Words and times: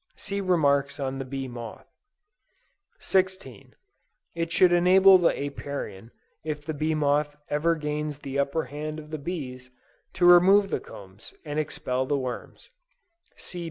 (See 0.15 0.41
remarks 0.41 0.99
on 0.99 1.19
the 1.19 1.25
Bee 1.25 1.47
Moth.) 1.47 1.85
16. 2.97 3.75
It 4.33 4.51
should 4.51 4.73
enable 4.73 5.19
the 5.19 5.27
Apiarian, 5.27 6.09
if 6.43 6.65
the 6.65 6.73
bee 6.73 6.95
moth 6.95 7.35
ever 7.51 7.75
gains 7.75 8.17
the 8.17 8.39
upper 8.39 8.63
hand 8.63 8.97
of 8.99 9.11
the 9.11 9.19
bees, 9.19 9.69
to 10.13 10.25
remove 10.25 10.71
the 10.71 10.79
combs, 10.79 11.35
and 11.45 11.59
expel 11.59 12.07
the 12.07 12.17
worms. 12.17 12.71